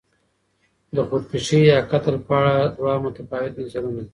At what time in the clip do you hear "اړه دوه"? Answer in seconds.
2.39-2.93